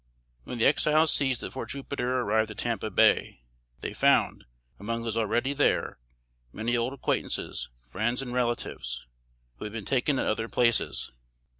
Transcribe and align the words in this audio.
When 0.45 0.57
the 0.57 0.65
Exiles 0.65 1.13
seized 1.13 1.43
at 1.43 1.53
Fort 1.53 1.69
Jupiter 1.69 2.21
arrived 2.21 2.49
at 2.49 2.57
Tampa 2.57 2.89
Bay, 2.89 3.43
they 3.81 3.93
found, 3.93 4.45
among 4.79 5.03
those 5.03 5.15
already 5.15 5.53
there, 5.53 5.99
many 6.51 6.75
old 6.75 6.93
acquaintances, 6.93 7.69
friends 7.87 8.19
and 8.19 8.33
relatives, 8.33 9.05
who 9.57 9.65
had 9.65 9.73
been 9.73 9.85
taken 9.85 10.17
at 10.17 10.25
other 10.25 10.49
places. 10.49 11.11